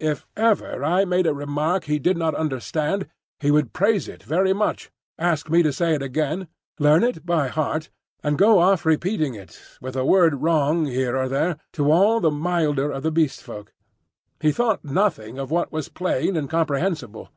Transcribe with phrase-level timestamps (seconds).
[0.00, 3.08] If ever I made a remark he did not understand,
[3.40, 6.46] he would praise it very much, ask me to say it again,
[6.78, 7.88] learn it by heart,
[8.22, 12.30] and go off repeating it, with a word wrong here or there, to all the
[12.30, 13.66] milder of the Beast People.
[14.42, 17.30] He thought nothing of what was plain and comprehensible.